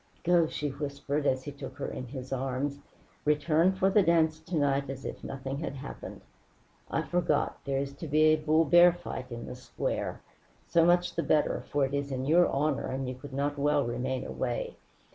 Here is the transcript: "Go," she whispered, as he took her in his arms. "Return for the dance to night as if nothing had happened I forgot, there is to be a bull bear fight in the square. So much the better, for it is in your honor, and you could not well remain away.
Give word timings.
"Go," 0.23 0.47
she 0.47 0.69
whispered, 0.69 1.27
as 1.27 1.43
he 1.43 1.51
took 1.51 1.77
her 1.77 1.85
in 1.87 2.07
his 2.07 2.33
arms. 2.33 2.79
"Return 3.23 3.71
for 3.71 3.91
the 3.91 4.01
dance 4.01 4.39
to 4.39 4.55
night 4.55 4.89
as 4.89 5.05
if 5.05 5.23
nothing 5.23 5.59
had 5.59 5.75
happened 5.75 6.21
I 6.89 7.03
forgot, 7.03 7.59
there 7.65 7.77
is 7.77 7.93
to 7.97 8.07
be 8.07 8.23
a 8.23 8.35
bull 8.35 8.65
bear 8.65 8.91
fight 8.93 9.31
in 9.31 9.45
the 9.45 9.53
square. 9.53 10.21
So 10.67 10.83
much 10.87 11.13
the 11.13 11.21
better, 11.21 11.65
for 11.69 11.85
it 11.85 11.93
is 11.93 12.11
in 12.11 12.25
your 12.25 12.47
honor, 12.49 12.87
and 12.87 13.07
you 13.07 13.13
could 13.13 13.31
not 13.31 13.59
well 13.59 13.85
remain 13.85 14.25
away. 14.25 14.75